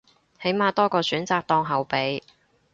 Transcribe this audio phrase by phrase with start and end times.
[0.41, 2.23] 起碼多個選擇當後備